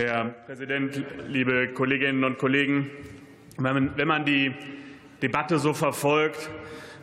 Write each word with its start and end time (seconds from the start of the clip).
Herr 0.00 0.30
Präsident, 0.46 1.04
liebe 1.28 1.74
Kolleginnen 1.74 2.24
und 2.24 2.38
Kollegen! 2.38 2.90
Wenn 3.58 4.08
man 4.08 4.24
die 4.24 4.54
Debatte 5.20 5.58
so 5.58 5.74
verfolgt, 5.74 6.48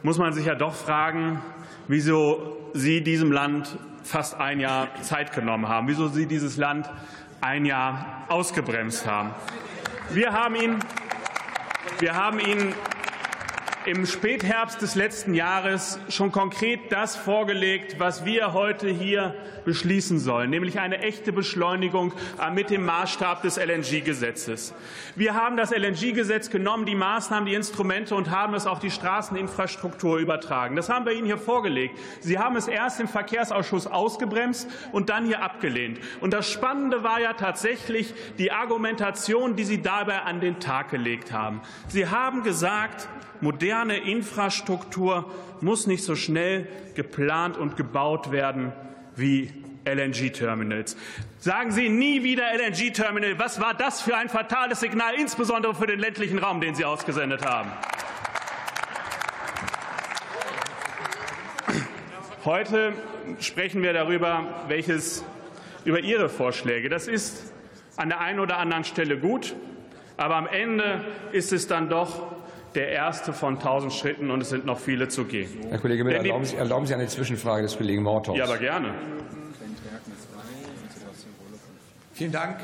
muss 0.01 0.17
man 0.17 0.33
sich 0.33 0.47
ja 0.47 0.55
doch 0.55 0.73
fragen, 0.73 1.39
wieso 1.87 2.71
Sie 2.73 3.03
diesem 3.03 3.31
Land 3.31 3.77
fast 4.03 4.39
ein 4.39 4.59
Jahr 4.59 4.87
Zeit 5.01 5.31
genommen 5.31 5.67
haben, 5.67 5.87
wieso 5.87 6.07
Sie 6.07 6.25
dieses 6.25 6.57
Land 6.57 6.89
ein 7.39 7.65
Jahr 7.65 8.25
ausgebremst 8.29 9.05
haben. 9.05 9.29
Wir 10.09 10.33
haben 10.33 10.55
ihn, 10.55 10.79
wir 11.99 12.15
haben 12.15 12.39
ihn 12.39 12.73
im 13.87 14.05
Spätherbst 14.05 14.81
des 14.81 14.95
letzten 14.95 15.33
Jahres 15.33 15.97
schon 16.09 16.33
konkret 16.33 16.91
das 16.91 17.15
vorgelegt, 17.15 17.95
was 17.99 18.25
wir 18.25 18.51
heute 18.51 18.89
hier 18.89 19.33
beschließen 19.63 20.19
sollen, 20.19 20.49
nämlich 20.49 20.77
eine 20.79 20.99
echte 20.99 21.31
Beschleunigung 21.31 22.11
mit 22.53 22.69
dem 22.69 22.83
Maßstab 22.83 23.41
des 23.43 23.55
LNG-Gesetzes. 23.55 24.73
Wir 25.15 25.35
haben 25.35 25.55
das 25.55 25.71
LNG-Gesetz 25.71 26.49
genommen, 26.49 26.85
die 26.85 26.95
Maßnahmen, 26.95 27.45
die 27.45 27.53
Instrumente 27.53 28.13
und 28.13 28.29
haben 28.29 28.55
es 28.55 28.67
auf 28.67 28.79
die 28.79 28.91
Straßeninfrastruktur 28.91 30.17
übertragen. 30.17 30.75
Das 30.75 30.89
haben 30.89 31.05
wir 31.05 31.13
Ihnen 31.13 31.25
hier 31.25 31.37
vorgelegt. 31.37 31.97
Sie 32.19 32.37
haben 32.37 32.57
es 32.57 32.67
erst 32.67 32.99
im 32.99 33.07
Verkehrsausschuss 33.07 33.87
ausgebremst 33.87 34.69
und 34.91 35.09
dann 35.09 35.25
hier 35.25 35.41
abgelehnt. 35.41 35.99
Und 36.19 36.33
das 36.33 36.51
Spannende 36.51 37.03
war 37.03 37.21
ja 37.21 37.33
tatsächlich 37.33 38.13
die 38.37 38.51
Argumentation, 38.51 39.55
die 39.55 39.63
Sie 39.63 39.81
dabei 39.81 40.23
an 40.23 40.41
den 40.41 40.59
Tag 40.59 40.89
gelegt 40.89 41.31
haben. 41.31 41.61
Sie 41.87 42.07
haben 42.07 42.43
gesagt, 42.43 43.07
moderne 43.41 43.76
Infrastruktur 43.85 45.25
muss 45.61 45.87
nicht 45.87 46.03
so 46.03 46.15
schnell 46.15 46.67
geplant 46.95 47.57
und 47.57 47.77
gebaut 47.77 48.31
werden 48.31 48.73
wie 49.15 49.51
LNG-Terminals. 49.85 50.97
Sagen 51.39 51.71
Sie 51.71 51.89
nie 51.89 52.23
wieder 52.23 52.43
LNG-Terminal. 52.53 53.39
Was 53.39 53.61
war 53.61 53.73
das 53.73 54.01
für 54.01 54.15
ein 54.15 54.29
fatales 54.29 54.79
Signal, 54.79 55.15
insbesondere 55.15 55.75
für 55.75 55.87
den 55.87 55.99
ländlichen 55.99 56.39
Raum, 56.39 56.61
den 56.61 56.75
Sie 56.75 56.85
ausgesendet 56.85 57.45
haben? 57.45 57.71
Heute 62.43 62.93
sprechen 63.39 63.83
wir 63.83 63.93
darüber, 63.93 64.43
welches, 64.67 65.23
über 65.85 65.99
Ihre 65.99 66.29
Vorschläge. 66.29 66.89
Das 66.89 67.07
ist 67.07 67.53
an 67.97 68.09
der 68.09 68.21
einen 68.21 68.39
oder 68.39 68.57
anderen 68.57 68.83
Stelle 68.83 69.17
gut, 69.17 69.55
aber 70.15 70.35
am 70.35 70.47
Ende 70.47 71.03
ist 71.31 71.51
es 71.51 71.67
dann 71.67 71.89
doch 71.89 72.35
der 72.75 72.89
erste 72.89 73.33
von 73.33 73.59
tausend 73.59 73.93
Schritten, 73.93 74.31
und 74.31 74.41
es 74.41 74.49
sind 74.49 74.65
noch 74.65 74.79
viele 74.79 75.07
zu 75.07 75.25
gehen. 75.25 75.49
Herr 75.69 75.79
Kollege 75.79 76.03
Müller, 76.03 76.17
erlauben 76.17 76.45
Sie, 76.45 76.55
erlauben 76.55 76.85
Sie 76.85 76.93
eine 76.93 77.07
Zwischenfrage 77.07 77.63
des 77.63 77.77
Kollegen 77.77 78.03
Morthaus? 78.03 78.37
Ja, 78.37 78.45
aber 78.45 78.57
gerne. 78.57 78.93
Vielen 82.13 82.31
Dank. 82.31 82.59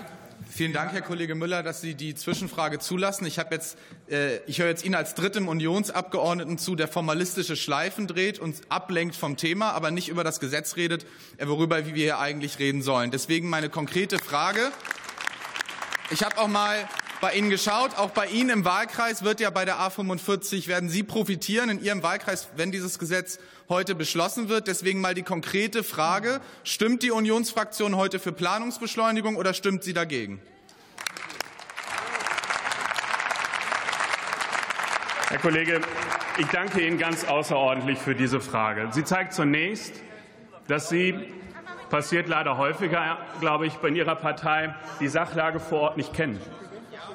Vielen 0.56 0.72
Dank, 0.72 0.92
Herr 0.92 1.02
Kollege 1.02 1.34
Müller, 1.34 1.64
dass 1.64 1.82
Sie 1.82 1.96
die 1.96 2.14
Zwischenfrage 2.14 2.78
zulassen. 2.78 3.26
Ich, 3.26 3.40
habe 3.40 3.56
jetzt, 3.56 3.76
äh, 4.08 4.38
ich 4.46 4.60
höre 4.60 4.68
jetzt 4.68 4.86
Ihnen 4.86 4.94
als 4.94 5.16
drittem 5.16 5.48
Unionsabgeordneten 5.48 6.60
zu, 6.60 6.76
der 6.76 6.88
formalistische 6.88 7.56
Schleifen 7.56 8.06
dreht 8.06 8.38
und 8.38 8.62
ablenkt 8.70 9.16
vom 9.16 9.36
Thema, 9.36 9.72
aber 9.72 9.90
nicht 9.90 10.10
über 10.10 10.24
das 10.24 10.40
Gesetz 10.40 10.76
redet, 10.76 11.08
äh, 11.38 11.48
worüber 11.48 11.88
wir 11.88 11.94
hier 11.94 12.20
eigentlich 12.20 12.60
reden 12.60 12.84
sollen. 12.84 13.10
Deswegen 13.10 13.50
meine 13.50 13.70
konkrete 13.70 14.20
Frage. 14.20 14.72
Ich 16.12 16.24
habe 16.24 16.38
auch 16.38 16.48
mal 16.48 16.88
bei 17.24 17.36
Ihnen 17.36 17.50
geschaut. 17.50 17.98
Auch 17.98 18.10
bei 18.10 18.28
Ihnen 18.28 18.50
im 18.50 18.66
Wahlkreis 18.66 19.24
wird 19.24 19.40
ja 19.40 19.50
bei 19.50 19.64
der 19.64 19.78
A45 19.78 20.68
werden 20.68 20.90
Sie 20.90 21.04
profitieren 21.04 21.70
in 21.70 21.82
Ihrem 21.82 22.04
Wahlkreis, 22.04 22.50
wenn 22.58 22.74
dieses 22.74 23.00
Gesetz 23.00 23.40
heute 23.70 23.96
beschlossen 23.96 24.50
wird. 24.50 24.68
Deswegen 24.68 25.00
mal 25.00 25.14
die 25.14 25.24
konkrete 25.24 25.86
Frage. 25.86 26.42
Stimmt 26.66 27.02
die 27.02 27.12
Unionsfraktion 27.12 27.96
heute 27.96 28.20
für 28.20 28.34
Planungsbeschleunigung 28.34 29.38
oder 29.38 29.54
stimmt 29.54 29.86
sie 29.86 29.94
dagegen? 29.94 30.42
Herr 35.30 35.40
Kollege, 35.40 35.80
ich 36.38 36.48
danke 36.48 36.86
Ihnen 36.86 36.98
ganz 36.98 37.24
außerordentlich 37.24 38.00
für 38.00 38.16
diese 38.16 38.42
Frage. 38.42 38.90
Sie 38.92 39.06
zeigt 39.06 39.32
zunächst, 39.32 39.94
dass 40.68 40.90
Sie 40.90 41.16
passiert 41.90 42.28
leider 42.28 42.58
häufiger, 42.58 43.18
glaube 43.40 43.66
ich, 43.66 43.76
bei 43.76 43.88
Ihrer 43.88 44.18
Partei 44.18 44.76
die 45.00 45.08
Sachlage 45.08 45.62
vor 45.62 45.80
Ort 45.80 45.96
nicht 45.96 46.14
kennen. 46.14 46.38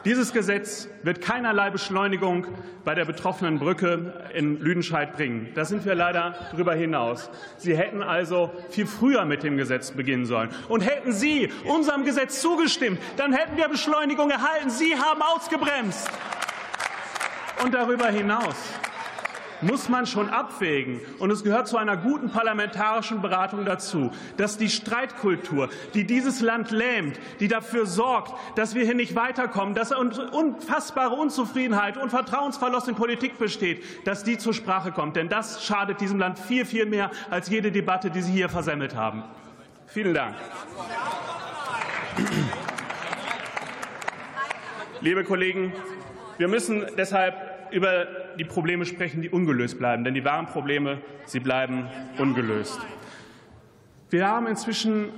Dieses 0.09 0.33
Gesetz 0.33 0.89
wird 1.03 1.21
keinerlei 1.21 1.69
Beschleunigung 1.69 2.47
bei 2.83 2.95
der 2.95 3.05
betroffenen 3.05 3.59
Brücke 3.59 4.31
in 4.33 4.59
Lüdenscheid 4.59 5.13
bringen. 5.13 5.51
Da 5.55 5.67
sind 5.67 5.85
wir 5.85 5.95
leider 5.95 6.35
darüber 6.51 6.75
hinaus. 6.75 7.29
Sie 7.59 7.77
hätten 7.77 8.03
also 8.03 8.51
viel 8.71 8.87
früher 8.87 9.27
mit 9.27 9.43
dem 9.43 9.59
Gesetz 9.59 9.91
beginnen 9.91 10.25
sollen. 10.25 10.49
Und 10.71 10.81
hätten 10.81 11.13
Sie 11.13 11.51
unserem 11.67 12.07
Gesetz 12.07 12.41
zugestimmt, 12.41 12.99
dann 13.19 13.35
hätten 13.35 13.59
wir 13.59 13.69
Beschleunigung 13.69 14.31
erhalten. 14.31 14.71
Sie 14.71 14.97
haben 14.97 15.21
ausgebremst. 15.21 16.11
Und 17.63 17.75
darüber 17.75 18.09
hinaus 18.09 18.78
muss 19.61 19.89
man 19.89 20.07
schon 20.07 20.31
abwägen. 20.31 21.01
Und 21.19 21.31
es 21.31 21.45
gehört 21.45 21.69
zu 21.69 21.77
einer 21.77 21.97
guten 21.97 22.31
parlamentarischen 22.31 23.21
Beratung 23.21 23.65
dazu, 23.65 24.11
dass 24.37 24.57
die 24.57 24.69
Streitkultur, 24.69 25.69
die 25.95 26.05
dieses 26.05 26.41
Land 26.41 26.71
lähmt, 26.71 27.19
die 27.41 27.49
dafür 27.49 27.87
sorgt, 27.87 28.35
dass 28.57 28.75
wir 28.75 28.85
hier 28.85 28.95
nicht 28.95 29.15
weiterkommen, 29.15 29.75
dass 29.75 29.93
unfassbare 29.93 31.15
Unzufriedenheit 31.15 31.97
und 31.97 32.11
Vertrauensverlust 32.11 32.89
in 32.89 32.95
Politik 32.95 33.39
besteht, 33.39 33.83
dass 34.07 34.25
die 34.25 34.39
zur 34.39 34.55
Sprache 34.55 34.93
kommt. 34.93 35.17
Denn 35.17 35.29
das 35.29 35.65
schadet 35.65 36.01
diesem 36.01 36.19
Land 36.19 36.39
viel, 36.39 36.65
viel 36.65 36.87
mehr 36.87 37.11
als 37.31 37.49
jede 37.49 37.73
Debatte, 37.73 38.11
die 38.11 38.23
Sie 38.23 38.33
hier 38.33 38.49
versemmelt 38.49 38.95
haben. 38.95 39.25
Vielen 39.87 40.15
Dank. 40.15 40.37
Liebe 45.01 45.25
Kollegen, 45.25 45.73
wir 46.39 46.49
müssen 46.49 46.85
deshalb 46.97 47.48
über 47.71 48.06
die 48.39 48.45
Probleme 48.45 48.84
sprechen, 48.84 49.23
die 49.23 49.31
ungelöst 49.31 49.79
bleiben. 49.79 50.05
Denn 50.05 50.15
die 50.15 50.25
wahren 50.25 50.47
Probleme, 50.47 50.99
sie 51.27 51.41
bleiben 51.41 51.89
ungelöst. 52.19 52.81
Wir 54.11 54.27
haben 54.27 54.47
inzwischen 54.47 55.11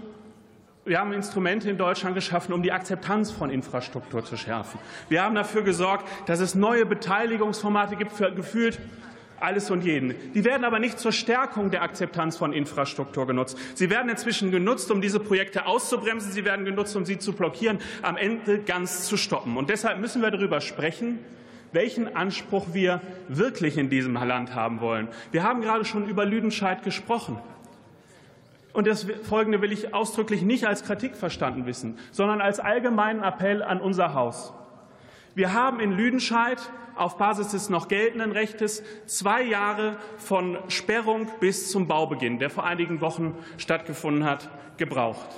wir 0.84 0.98
haben 0.98 1.12
Instrumente 1.12 1.68
in 1.68 1.76
Deutschland 1.76 2.14
geschaffen, 2.14 2.54
um 2.54 2.62
die 2.62 2.72
Akzeptanz 2.72 3.30
von 3.30 3.50
Infrastruktur 3.50 4.24
zu 4.24 4.36
schärfen. 4.36 4.80
Wir 5.10 5.22
haben 5.22 5.34
dafür 5.34 5.62
gesorgt, 5.62 6.08
dass 6.26 6.40
es 6.40 6.54
neue 6.54 6.86
Beteiligungsformate 6.86 7.96
gibt 7.96 8.12
für 8.12 8.32
gefühlt 8.32 8.80
alles 9.40 9.70
und 9.70 9.84
jeden. 9.84 10.14
Die 10.34 10.44
werden 10.44 10.64
aber 10.64 10.78
nicht 10.78 10.98
zur 10.98 11.12
Stärkung 11.12 11.70
der 11.70 11.82
Akzeptanz 11.82 12.36
von 12.36 12.52
Infrastruktur 12.52 13.26
genutzt. 13.26 13.58
Sie 13.74 13.90
werden 13.90 14.08
inzwischen 14.08 14.50
genutzt, 14.50 14.90
um 14.90 15.00
diese 15.00 15.20
Projekte 15.20 15.66
auszubremsen. 15.66 16.32
Sie 16.32 16.44
werden 16.44 16.64
genutzt, 16.64 16.94
um 16.96 17.04
sie 17.04 17.18
zu 17.18 17.32
blockieren, 17.32 17.78
am 18.02 18.16
Ende 18.16 18.58
ganz 18.58 19.06
zu 19.06 19.16
stoppen. 19.16 19.56
Und 19.56 19.70
deshalb 19.70 19.98
müssen 19.98 20.22
wir 20.22 20.30
darüber 20.30 20.60
sprechen, 20.60 21.18
welchen 21.72 22.14
Anspruch 22.14 22.68
wir 22.72 23.00
wirklich 23.28 23.78
in 23.78 23.90
diesem 23.90 24.14
Land 24.14 24.54
haben 24.54 24.80
wollen. 24.80 25.08
Wir 25.32 25.42
haben 25.42 25.60
gerade 25.60 25.84
schon 25.84 26.06
über 26.08 26.24
Lüdenscheid 26.24 26.82
gesprochen. 26.82 27.38
Und 28.72 28.86
das 28.86 29.06
Folgende 29.24 29.62
will 29.62 29.72
ich 29.72 29.94
ausdrücklich 29.94 30.42
nicht 30.42 30.66
als 30.66 30.84
Kritik 30.84 31.16
verstanden 31.16 31.66
wissen, 31.66 31.98
sondern 32.12 32.40
als 32.40 32.60
allgemeinen 32.60 33.22
Appell 33.22 33.62
an 33.62 33.80
unser 33.80 34.14
Haus. 34.14 34.52
Wir 35.34 35.52
haben 35.52 35.80
in 35.80 35.92
Lüdenscheid 35.92 36.58
auf 36.94 37.16
Basis 37.16 37.48
des 37.48 37.68
noch 37.70 37.88
geltenden 37.88 38.32
Rechtes 38.32 38.82
zwei 39.06 39.42
Jahre 39.42 39.96
von 40.18 40.58
Sperrung 40.68 41.28
bis 41.40 41.70
zum 41.70 41.88
Baubeginn, 41.88 42.38
der 42.38 42.50
vor 42.50 42.64
einigen 42.64 43.00
Wochen 43.00 43.36
stattgefunden 43.56 44.24
hat, 44.24 44.50
gebraucht. 44.76 45.28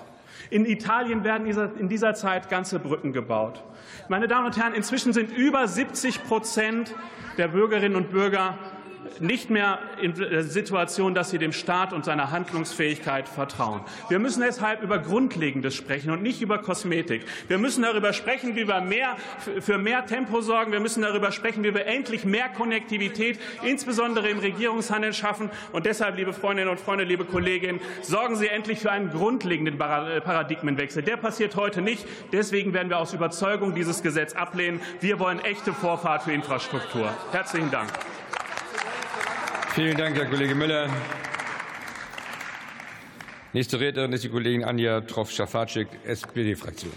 In 0.51 0.67
Italien 0.67 1.25
werden 1.25 1.47
in 1.79 1.89
dieser 1.89 2.15
Zeit 2.15 2.49
ganze 2.49 2.79
Brücken 2.79 3.13
gebaut. 3.13 3.63
Meine 4.09 4.29
Damen 4.29 4.47
und 4.47 4.57
Herren, 4.57 4.75
inzwischen 4.75 5.13
sind 5.13 5.31
über 5.37 5.67
70 5.67 6.25
Prozent 6.25 6.95
der 7.39 7.49
Bürgerinnen 7.49 7.97
und 7.97 8.11
Bürger 8.11 8.59
nicht 9.21 9.51
mehr 9.51 9.79
in 10.01 10.15
der 10.15 10.43
Situation, 10.43 11.15
dass 11.15 11.31
sie 11.31 11.39
dem 11.39 11.53
Staat 11.53 11.93
und 11.93 12.05
seiner 12.05 12.31
Handlungsfähigkeit 12.31 13.29
vertrauen. 13.29 13.81
Wir 14.09 14.19
müssen 14.19 14.43
deshalb 14.43 14.83
über 14.83 14.99
Grundlegendes 14.99 15.75
sprechen 15.75 16.11
und 16.11 16.23
nicht 16.23 16.43
über 16.43 16.59
Kosmetik. 16.59 17.25
Wir 17.49 17.59
müssen 17.59 17.83
darüber 17.83 18.13
sprechen, 18.13 18.57
wie 18.57 18.67
wir 18.69 18.81
mehr, 18.81 19.17
für 19.61 19.79
mehr 19.79 20.07
Tempo 20.07 20.41
sorgen. 20.41 20.73
Wir 20.73 20.81
müssen 20.81 21.03
darüber 21.03 21.33
sprechen, 21.33 21.65
wie 21.65 21.75
wir 21.75 21.87
endlich 21.87 22.25
mehr 22.25 22.49
Konnektivität, 22.49 23.39
insbesondere 23.63 24.29
im 24.29 24.39
Regierungshandel, 24.39 25.13
schaffen. 25.13 25.51
Und 25.73 25.87
deshalb, 25.87 26.17
liebe 26.17 26.33
Freundinnen 26.33 26.71
und 26.71 26.81
Freunde, 26.81 27.05
liebe 27.05 27.25
Kolleginnen, 27.25 27.81
sorgen 28.03 28.37
Sie 28.37 28.49
endlich 28.49 28.81
für 28.81 28.91
einen 28.91 29.11
grundlegenden 29.11 29.79
Paradigmenwechsel. 29.79 31.03
Der 31.03 31.17
passiert 31.17 31.57
heute 31.57 31.83
nicht. 31.83 32.07
Deswegen 32.33 32.73
werden 32.73 32.89
wir 32.89 32.99
aus 32.99 33.13
Überzeugung 33.13 33.75
dieses 33.75 34.03
Gesetz 34.03 34.35
ablehnen. 34.35 34.81
Wir 35.01 35.19
wollen 35.19 35.41
echte 35.41 35.73
Vorfahrt 35.73 36.23
für 36.23 36.33
Infrastruktur. 36.33 37.13
Herzlichen 37.33 37.71
Dank. 37.71 37.91
Vielen 39.75 39.97
Dank, 39.97 40.19
Herr 40.19 40.27
Kollege 40.27 40.55
Müller. 40.55 40.91
Nächste 43.55 43.81
Rednerin 43.81 44.13
ist 44.13 44.23
die 44.23 44.29
Kollegin 44.29 44.65
Anja 44.65 45.01
Troff-Schafatschik, 45.01 45.89
SPD-Fraktion. 46.05 46.93